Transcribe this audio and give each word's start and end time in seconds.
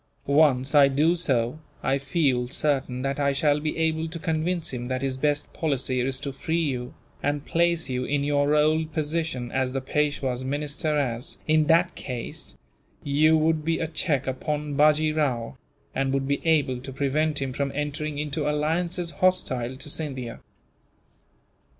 Once 0.25 0.73
I 0.73 0.87
do 0.87 1.15
so, 1.15 1.59
I 1.83 1.99
feel 1.99 2.47
certain 2.47 3.03
that 3.03 3.19
I 3.19 3.33
shall 3.33 3.59
be 3.59 3.77
able 3.77 4.07
to 4.07 4.17
convince 4.17 4.73
him 4.73 4.87
that 4.87 5.03
his 5.03 5.15
best 5.15 5.53
policy 5.53 5.99
is 6.01 6.19
to 6.21 6.31
free 6.33 6.57
you, 6.71 6.95
and 7.21 7.45
place 7.45 7.87
you 7.87 8.03
in 8.05 8.23
your 8.23 8.55
old 8.55 8.93
position 8.93 9.51
as 9.51 9.73
the 9.73 9.79
Peishwa's 9.79 10.43
minister 10.43 10.97
as, 10.97 11.37
in 11.47 11.67
that 11.67 11.93
case, 11.93 12.57
you 13.03 13.37
would 13.37 13.63
be 13.63 13.77
a 13.77 13.85
check 13.85 14.25
upon 14.25 14.73
Bajee 14.75 15.15
Rao, 15.15 15.57
and 15.93 16.11
would 16.15 16.27
be 16.27 16.41
able 16.47 16.79
to 16.81 16.91
prevent 16.91 17.39
him 17.39 17.53
from 17.53 17.71
entering 17.75 18.17
into 18.17 18.49
alliances 18.49 19.11
hostile 19.11 19.77
to 19.77 19.87
Scindia." 19.87 20.39